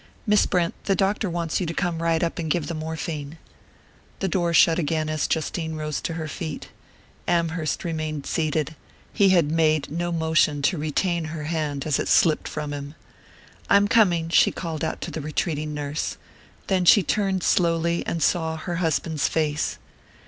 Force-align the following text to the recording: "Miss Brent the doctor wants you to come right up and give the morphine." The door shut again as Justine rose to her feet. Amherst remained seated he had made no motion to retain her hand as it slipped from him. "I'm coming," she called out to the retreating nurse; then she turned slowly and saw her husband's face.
"Miss 0.25 0.47
Brent 0.47 0.73
the 0.85 0.95
doctor 0.95 1.29
wants 1.29 1.59
you 1.59 1.67
to 1.67 1.75
come 1.75 2.01
right 2.01 2.23
up 2.23 2.39
and 2.39 2.49
give 2.49 2.65
the 2.65 2.73
morphine." 2.73 3.37
The 4.17 4.27
door 4.27 4.51
shut 4.51 4.79
again 4.79 5.09
as 5.09 5.27
Justine 5.27 5.75
rose 5.75 6.01
to 6.01 6.15
her 6.15 6.27
feet. 6.27 6.69
Amherst 7.27 7.83
remained 7.83 8.25
seated 8.25 8.75
he 9.13 9.29
had 9.29 9.51
made 9.51 9.91
no 9.91 10.11
motion 10.11 10.63
to 10.63 10.79
retain 10.79 11.25
her 11.25 11.43
hand 11.43 11.85
as 11.85 11.99
it 11.99 12.07
slipped 12.07 12.47
from 12.47 12.73
him. 12.73 12.95
"I'm 13.69 13.87
coming," 13.87 14.29
she 14.29 14.51
called 14.51 14.83
out 14.83 15.01
to 15.01 15.11
the 15.11 15.21
retreating 15.21 15.71
nurse; 15.75 16.17
then 16.65 16.83
she 16.83 17.03
turned 17.03 17.43
slowly 17.43 18.03
and 18.07 18.23
saw 18.23 18.57
her 18.57 18.77
husband's 18.77 19.27
face. 19.27 19.77